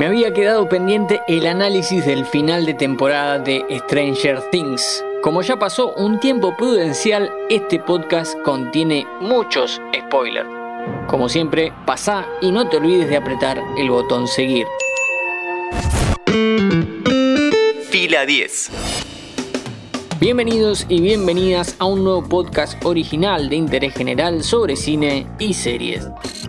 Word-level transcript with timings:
Me 0.00 0.06
había 0.06 0.32
quedado 0.32 0.66
pendiente 0.66 1.20
el 1.28 1.46
análisis 1.46 2.06
del 2.06 2.24
final 2.24 2.64
de 2.64 2.72
temporada 2.72 3.38
de 3.38 3.66
Stranger 3.80 4.40
Things. 4.50 5.04
Como 5.22 5.42
ya 5.42 5.58
pasó 5.58 5.92
un 5.92 6.18
tiempo 6.20 6.56
prudencial, 6.56 7.30
este 7.50 7.78
podcast 7.78 8.34
contiene 8.42 9.06
muchos 9.20 9.78
spoilers. 9.94 10.48
Como 11.06 11.28
siempre, 11.28 11.74
pasa 11.84 12.26
y 12.40 12.50
no 12.50 12.66
te 12.66 12.78
olvides 12.78 13.10
de 13.10 13.18
apretar 13.18 13.62
el 13.76 13.90
botón 13.90 14.26
seguir. 14.26 14.66
Fila 17.90 18.24
10. 18.24 18.70
Bienvenidos 20.20 20.84
y 20.90 21.00
bienvenidas 21.00 21.76
a 21.78 21.86
un 21.86 22.04
nuevo 22.04 22.22
podcast 22.22 22.84
original 22.84 23.48
de 23.48 23.56
interés 23.56 23.94
general 23.94 24.44
sobre 24.44 24.76
cine 24.76 25.26
y 25.38 25.54
series. 25.54 26.08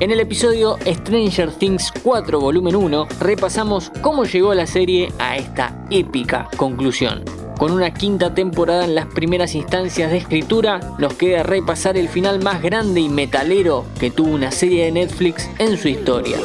En 0.00 0.10
el 0.10 0.18
episodio 0.18 0.78
Stranger 0.84 1.52
Things 1.52 1.92
4 2.02 2.40
volumen 2.40 2.74
1 2.74 3.06
repasamos 3.20 3.92
cómo 4.00 4.24
llegó 4.24 4.52
la 4.52 4.66
serie 4.66 5.12
a 5.20 5.36
esta 5.36 5.86
épica 5.90 6.48
conclusión. 6.56 7.24
Con 7.56 7.70
una 7.70 7.94
quinta 7.94 8.34
temporada 8.34 8.84
en 8.84 8.96
las 8.96 9.06
primeras 9.06 9.54
instancias 9.54 10.10
de 10.10 10.16
escritura, 10.16 10.80
nos 10.98 11.14
queda 11.14 11.44
repasar 11.44 11.96
el 11.96 12.08
final 12.08 12.42
más 12.42 12.62
grande 12.62 13.00
y 13.00 13.08
metalero 13.08 13.84
que 14.00 14.10
tuvo 14.10 14.32
una 14.32 14.50
serie 14.50 14.86
de 14.86 14.90
Netflix 14.90 15.48
en 15.60 15.78
su 15.78 15.86
historia. 15.86 16.38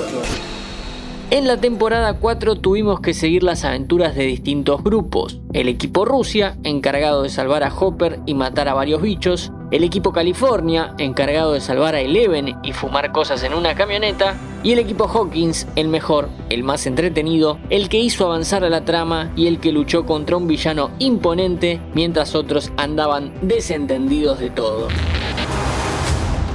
En 1.29 1.45
la 1.45 1.57
temporada 1.57 2.13
4 2.13 2.55
tuvimos 2.55 3.01
que 3.01 3.13
seguir 3.13 3.43
las 3.43 3.65
aventuras 3.65 4.15
de 4.15 4.23
distintos 4.23 4.81
grupos. 4.81 5.41
El 5.51 5.67
equipo 5.67 6.05
Rusia, 6.05 6.55
encargado 6.63 7.23
de 7.23 7.27
salvar 7.27 7.65
a 7.65 7.73
Hopper 7.77 8.21
y 8.25 8.33
matar 8.33 8.69
a 8.69 8.73
varios 8.73 9.01
bichos. 9.01 9.51
El 9.69 9.83
equipo 9.83 10.13
California, 10.13 10.93
encargado 10.97 11.51
de 11.51 11.59
salvar 11.59 11.95
a 11.95 11.99
Eleven 11.99 12.55
y 12.63 12.71
fumar 12.71 13.11
cosas 13.11 13.43
en 13.43 13.53
una 13.53 13.75
camioneta. 13.75 14.37
Y 14.63 14.71
el 14.71 14.79
equipo 14.79 15.09
Hawkins, 15.09 15.67
el 15.75 15.89
mejor, 15.89 16.29
el 16.49 16.63
más 16.63 16.87
entretenido, 16.87 17.59
el 17.69 17.89
que 17.89 17.99
hizo 17.99 18.25
avanzar 18.25 18.63
a 18.63 18.69
la 18.69 18.85
trama 18.85 19.33
y 19.35 19.47
el 19.47 19.59
que 19.59 19.73
luchó 19.73 20.05
contra 20.05 20.37
un 20.37 20.47
villano 20.47 20.91
imponente 20.97 21.81
mientras 21.93 22.35
otros 22.35 22.71
andaban 22.77 23.33
desentendidos 23.41 24.39
de 24.39 24.49
todo. 24.49 24.87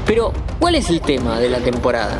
Pero, 0.06 0.32
¿cuál 0.58 0.76
es 0.76 0.88
el 0.88 1.02
tema 1.02 1.38
de 1.38 1.50
la 1.50 1.58
temporada? 1.58 2.18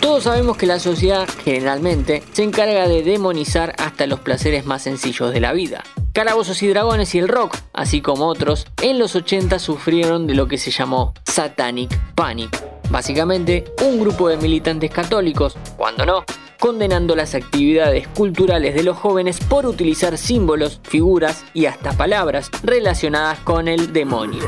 Todos 0.00 0.24
sabemos 0.24 0.56
que 0.56 0.66
la 0.66 0.78
sociedad 0.78 1.28
generalmente 1.44 2.22
se 2.32 2.44
encarga 2.44 2.88
de 2.88 3.02
demonizar 3.02 3.74
hasta 3.78 4.06
los 4.06 4.20
placeres 4.20 4.64
más 4.64 4.82
sencillos 4.82 5.32
de 5.32 5.40
la 5.40 5.52
vida. 5.52 5.82
Calabozos 6.12 6.62
y 6.62 6.68
Dragones 6.68 7.14
y 7.14 7.18
el 7.18 7.28
rock, 7.28 7.56
así 7.72 8.00
como 8.00 8.26
otros, 8.26 8.66
en 8.82 8.98
los 8.98 9.14
80 9.14 9.58
sufrieron 9.58 10.26
de 10.26 10.34
lo 10.34 10.48
que 10.48 10.58
se 10.58 10.70
llamó 10.70 11.14
Satanic 11.24 11.96
Panic. 12.14 12.50
Básicamente, 12.90 13.64
un 13.84 14.00
grupo 14.00 14.28
de 14.28 14.36
militantes 14.38 14.90
católicos, 14.90 15.56
cuando 15.76 16.06
no, 16.06 16.24
condenando 16.58 17.14
las 17.14 17.34
actividades 17.34 18.08
culturales 18.08 18.74
de 18.74 18.82
los 18.82 18.96
jóvenes 18.96 19.38
por 19.40 19.66
utilizar 19.66 20.16
símbolos, 20.18 20.80
figuras 20.84 21.44
y 21.52 21.66
hasta 21.66 21.92
palabras 21.92 22.50
relacionadas 22.62 23.38
con 23.40 23.68
el 23.68 23.92
demonio. 23.92 24.44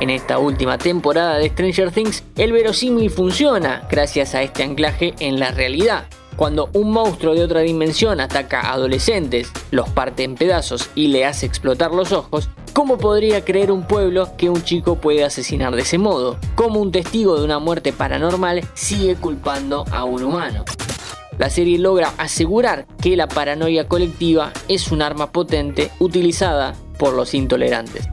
En 0.00 0.08
esta 0.08 0.38
última 0.38 0.78
temporada 0.78 1.36
de 1.36 1.50
Stranger 1.50 1.90
Things, 1.90 2.24
el 2.36 2.52
verosímil 2.52 3.10
funciona 3.10 3.86
gracias 3.90 4.34
a 4.34 4.42
este 4.42 4.62
anclaje 4.62 5.14
en 5.20 5.38
la 5.38 5.50
realidad. 5.50 6.06
Cuando 6.36 6.70
un 6.72 6.90
monstruo 6.90 7.34
de 7.34 7.44
otra 7.44 7.60
dimensión 7.60 8.18
ataca 8.18 8.62
a 8.62 8.72
adolescentes, 8.72 9.52
los 9.70 9.90
parte 9.90 10.24
en 10.24 10.36
pedazos 10.36 10.88
y 10.94 11.08
le 11.08 11.26
hace 11.26 11.44
explotar 11.44 11.92
los 11.92 12.12
ojos, 12.12 12.48
¿cómo 12.72 12.96
podría 12.96 13.44
creer 13.44 13.70
un 13.70 13.86
pueblo 13.86 14.30
que 14.38 14.48
un 14.48 14.64
chico 14.64 14.96
puede 14.96 15.22
asesinar 15.22 15.76
de 15.76 15.82
ese 15.82 15.98
modo? 15.98 16.38
¿Cómo 16.54 16.80
un 16.80 16.92
testigo 16.92 17.36
de 17.36 17.44
una 17.44 17.58
muerte 17.58 17.92
paranormal 17.92 18.62
sigue 18.72 19.16
culpando 19.16 19.84
a 19.92 20.04
un 20.04 20.22
humano? 20.22 20.64
La 21.36 21.50
serie 21.50 21.78
logra 21.78 22.14
asegurar 22.16 22.86
que 23.02 23.16
la 23.16 23.28
paranoia 23.28 23.86
colectiva 23.86 24.50
es 24.66 24.90
un 24.92 25.02
arma 25.02 25.30
potente 25.30 25.90
utilizada 25.98 26.74
por 26.98 27.12
los 27.12 27.34
intolerantes. 27.34 28.08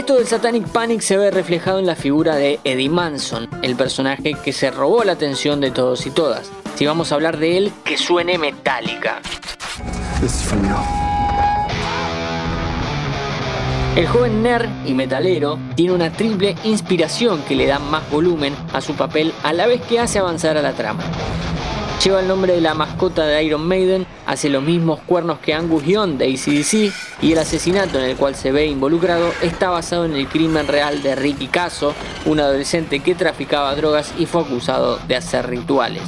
Esto 0.00 0.14
del 0.14 0.26
Satanic 0.26 0.66
Panic 0.68 1.02
se 1.02 1.18
ve 1.18 1.30
reflejado 1.30 1.78
en 1.78 1.84
la 1.84 1.94
figura 1.94 2.34
de 2.34 2.58
Eddie 2.64 2.88
Manson, 2.88 3.50
el 3.60 3.76
personaje 3.76 4.32
que 4.32 4.54
se 4.54 4.70
robó 4.70 5.04
la 5.04 5.12
atención 5.12 5.60
de 5.60 5.70
todos 5.70 6.06
y 6.06 6.10
todas. 6.10 6.50
Si 6.74 6.86
vamos 6.86 7.12
a 7.12 7.16
hablar 7.16 7.36
de 7.36 7.58
él, 7.58 7.72
que 7.84 7.98
suene 7.98 8.38
metálica. 8.38 9.20
El 13.94 14.06
joven 14.06 14.42
nerd 14.42 14.70
y 14.86 14.94
metalero 14.94 15.58
tiene 15.74 15.92
una 15.92 16.10
triple 16.10 16.56
inspiración 16.64 17.42
que 17.42 17.54
le 17.54 17.66
da 17.66 17.78
más 17.78 18.10
volumen 18.10 18.54
a 18.72 18.80
su 18.80 18.94
papel 18.94 19.34
a 19.42 19.52
la 19.52 19.66
vez 19.66 19.82
que 19.82 20.00
hace 20.00 20.18
avanzar 20.18 20.56
a 20.56 20.62
la 20.62 20.72
trama. 20.72 21.02
Lleva 22.02 22.20
el 22.20 22.28
nombre 22.28 22.54
de 22.54 22.62
la 22.62 22.72
mascota 22.72 23.26
de 23.26 23.44
Iron 23.44 23.68
Maiden, 23.68 24.06
hace 24.24 24.48
los 24.48 24.62
mismos 24.62 25.00
cuernos 25.00 25.38
que 25.40 25.52
Angus 25.52 25.84
Young 25.84 26.16
de 26.16 26.32
ACDC 26.32 26.94
y 27.20 27.32
el 27.32 27.38
asesinato 27.38 27.98
en 27.98 28.06
el 28.06 28.16
cual 28.16 28.34
se 28.34 28.52
ve 28.52 28.64
involucrado 28.64 29.30
está 29.42 29.68
basado 29.68 30.06
en 30.06 30.14
el 30.14 30.26
crimen 30.26 30.66
real 30.66 31.02
de 31.02 31.14
Ricky 31.14 31.48
Caso, 31.48 31.92
un 32.24 32.40
adolescente 32.40 33.00
que 33.00 33.14
traficaba 33.14 33.74
drogas 33.74 34.14
y 34.18 34.24
fue 34.24 34.40
acusado 34.40 34.98
de 35.08 35.16
hacer 35.16 35.46
rituales. 35.46 36.02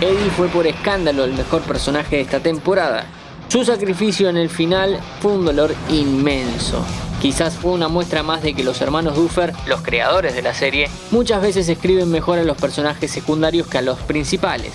Eddie 0.00 0.30
fue 0.36 0.46
por 0.46 0.68
escándalo 0.68 1.24
el 1.24 1.32
mejor 1.32 1.62
personaje 1.62 2.14
de 2.14 2.22
esta 2.22 2.38
temporada. 2.38 3.04
Su 3.48 3.64
sacrificio 3.64 4.28
en 4.28 4.36
el 4.36 4.50
final 4.50 5.00
fue 5.20 5.32
un 5.32 5.44
dolor 5.44 5.74
inmenso. 5.88 6.84
Quizás 7.20 7.54
fue 7.54 7.72
una 7.72 7.88
muestra 7.88 8.22
más 8.22 8.40
de 8.40 8.54
que 8.54 8.62
los 8.62 8.80
hermanos 8.80 9.16
Duffer, 9.16 9.52
los 9.66 9.82
creadores 9.82 10.36
de 10.36 10.42
la 10.42 10.54
serie, 10.54 10.88
muchas 11.10 11.42
veces 11.42 11.68
escriben 11.68 12.08
mejor 12.08 12.38
a 12.38 12.44
los 12.44 12.56
personajes 12.56 13.10
secundarios 13.10 13.66
que 13.66 13.78
a 13.78 13.82
los 13.82 13.98
principales. 13.98 14.70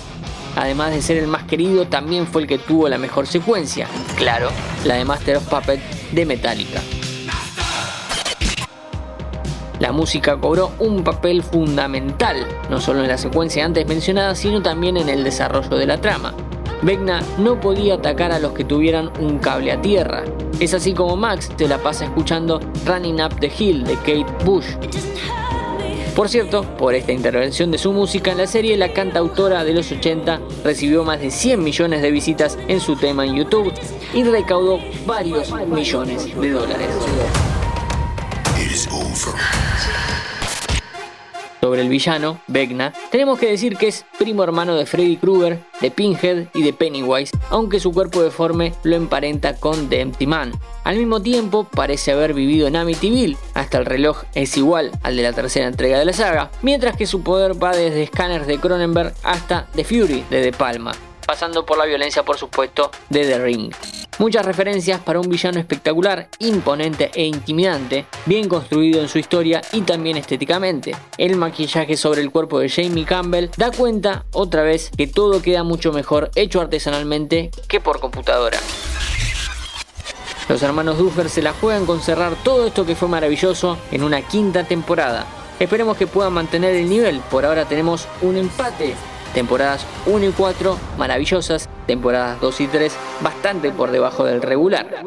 Además 0.56 0.92
de 0.92 1.02
ser 1.02 1.18
el 1.18 1.26
más 1.26 1.44
querido, 1.44 1.86
también 1.86 2.26
fue 2.26 2.42
el 2.42 2.48
que 2.48 2.58
tuvo 2.58 2.88
la 2.88 2.98
mejor 2.98 3.26
secuencia. 3.26 3.86
Claro, 4.16 4.50
la 4.84 4.94
de 4.94 5.04
Master 5.04 5.36
of 5.36 5.48
Puppet 5.48 5.80
de 6.12 6.26
Metallica. 6.26 6.80
La 9.78 9.92
música 9.92 10.36
cobró 10.36 10.72
un 10.78 11.02
papel 11.02 11.42
fundamental, 11.42 12.46
no 12.68 12.80
solo 12.80 13.00
en 13.00 13.08
la 13.08 13.16
secuencia 13.16 13.64
antes 13.64 13.86
mencionada, 13.86 14.34
sino 14.34 14.60
también 14.60 14.98
en 14.98 15.08
el 15.08 15.24
desarrollo 15.24 15.74
de 15.76 15.86
la 15.86 15.98
trama. 15.98 16.34
Vecna 16.82 17.22
no 17.38 17.60
podía 17.60 17.94
atacar 17.94 18.30
a 18.32 18.38
los 18.38 18.52
que 18.52 18.64
tuvieran 18.64 19.10
un 19.20 19.38
cable 19.38 19.72
a 19.72 19.80
tierra. 19.80 20.24
Es 20.60 20.74
así 20.74 20.92
como 20.92 21.16
Max 21.16 21.48
te 21.56 21.66
la 21.66 21.78
pasa 21.78 22.04
escuchando 22.04 22.60
Running 22.84 23.22
Up 23.22 23.40
the 23.40 23.50
Hill 23.58 23.84
de 23.84 23.96
Kate 23.96 24.44
Bush. 24.44 24.66
Por 26.14 26.28
cierto, 26.28 26.62
por 26.76 26.94
esta 26.94 27.12
intervención 27.12 27.70
de 27.70 27.78
su 27.78 27.92
música 27.92 28.32
en 28.32 28.38
la 28.38 28.46
serie, 28.46 28.76
la 28.76 28.92
cantautora 28.92 29.64
de 29.64 29.72
los 29.72 29.90
80 29.90 30.40
recibió 30.64 31.04
más 31.04 31.20
de 31.20 31.30
100 31.30 31.62
millones 31.62 32.02
de 32.02 32.10
visitas 32.10 32.58
en 32.68 32.80
su 32.80 32.96
tema 32.96 33.24
en 33.24 33.36
YouTube 33.36 33.72
y 34.12 34.24
recaudó 34.24 34.80
varios 35.06 35.52
millones 35.66 36.34
de 36.40 36.50
dólares. 36.50 36.88
Sobre 41.70 41.82
el 41.82 41.88
villano, 41.88 42.40
Vecna, 42.48 42.92
tenemos 43.12 43.38
que 43.38 43.48
decir 43.48 43.76
que 43.76 43.86
es 43.86 44.04
primo 44.18 44.42
hermano 44.42 44.74
de 44.74 44.86
Freddy 44.86 45.16
Krueger, 45.16 45.60
de 45.80 45.92
Pinhead 45.92 46.48
y 46.52 46.64
de 46.64 46.72
Pennywise, 46.72 47.30
aunque 47.48 47.78
su 47.78 47.92
cuerpo 47.92 48.24
deforme 48.24 48.74
lo 48.82 48.96
emparenta 48.96 49.54
con 49.54 49.88
The 49.88 50.00
Empty 50.00 50.26
Man. 50.26 50.50
Al 50.82 50.96
mismo 50.96 51.22
tiempo, 51.22 51.62
parece 51.62 52.10
haber 52.10 52.34
vivido 52.34 52.66
en 52.66 52.74
Amityville, 52.74 53.36
hasta 53.54 53.78
el 53.78 53.86
reloj 53.86 54.24
es 54.34 54.56
igual 54.56 54.90
al 55.04 55.14
de 55.14 55.22
la 55.22 55.32
tercera 55.32 55.68
entrega 55.68 56.00
de 56.00 56.06
la 56.06 56.12
saga, 56.12 56.50
mientras 56.62 56.96
que 56.96 57.06
su 57.06 57.22
poder 57.22 57.62
va 57.62 57.70
desde 57.70 58.08
Scanners 58.08 58.48
de 58.48 58.58
Cronenberg 58.58 59.14
hasta 59.22 59.68
The 59.76 59.84
Fury 59.84 60.24
de 60.28 60.40
De 60.40 60.50
Palma, 60.50 60.90
pasando 61.30 61.64
por 61.64 61.78
la 61.78 61.84
violencia 61.84 62.24
por 62.24 62.36
supuesto 62.36 62.90
de 63.08 63.24
The 63.24 63.38
Ring. 63.38 63.72
Muchas 64.18 64.44
referencias 64.44 64.98
para 64.98 65.20
un 65.20 65.28
villano 65.28 65.60
espectacular, 65.60 66.28
imponente 66.40 67.12
e 67.14 67.22
intimidante, 67.22 68.04
bien 68.26 68.48
construido 68.48 69.00
en 69.00 69.08
su 69.08 69.20
historia 69.20 69.62
y 69.70 69.82
también 69.82 70.16
estéticamente. 70.16 70.90
El 71.18 71.36
maquillaje 71.36 71.96
sobre 71.96 72.20
el 72.20 72.32
cuerpo 72.32 72.58
de 72.58 72.68
Jamie 72.68 73.04
Campbell 73.04 73.48
da 73.56 73.70
cuenta 73.70 74.24
otra 74.32 74.64
vez 74.64 74.90
que 74.98 75.06
todo 75.06 75.40
queda 75.40 75.62
mucho 75.62 75.92
mejor 75.92 76.32
hecho 76.34 76.60
artesanalmente 76.60 77.52
que 77.68 77.78
por 77.78 78.00
computadora. 78.00 78.58
Los 80.48 80.60
hermanos 80.64 80.98
Duffer 80.98 81.30
se 81.30 81.42
la 81.42 81.52
juegan 81.52 81.86
con 81.86 82.00
cerrar 82.00 82.34
todo 82.42 82.66
esto 82.66 82.84
que 82.84 82.96
fue 82.96 83.06
maravilloso 83.06 83.78
en 83.92 84.02
una 84.02 84.20
quinta 84.22 84.64
temporada. 84.64 85.26
Esperemos 85.60 85.96
que 85.96 86.08
puedan 86.08 86.32
mantener 86.32 86.74
el 86.74 86.88
nivel, 86.88 87.20
por 87.30 87.44
ahora 87.46 87.66
tenemos 87.66 88.08
un 88.20 88.36
empate 88.36 88.96
Temporadas 89.34 89.86
1 90.06 90.26
y 90.26 90.32
4 90.32 90.78
maravillosas, 90.98 91.68
temporadas 91.86 92.40
2 92.40 92.60
y 92.60 92.66
3 92.66 92.96
bastante 93.20 93.70
por 93.70 93.90
debajo 93.90 94.24
del 94.24 94.42
regular. 94.42 95.04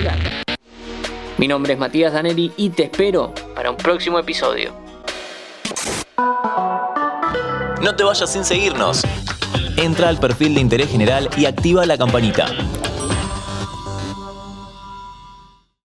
Mi 1.38 1.48
nombre 1.48 1.74
es 1.74 1.80
Matías 1.80 2.14
Danelli 2.14 2.54
y 2.56 2.70
te 2.70 2.84
espero 2.84 3.34
para 3.56 3.72
un 3.72 3.78
próximo 3.78 4.20
episodio. 4.20 4.74
No 7.82 7.96
te 7.96 8.04
vayas 8.04 8.32
sin 8.32 8.46
seguirnos. 8.46 9.02
Entra 9.76 10.08
al 10.08 10.18
perfil 10.20 10.56
de 10.56 10.62
interés 10.62 10.90
general 10.90 11.30
y 11.36 11.46
activa 11.46 11.86
la 11.86 11.98
campanita. 11.98 12.48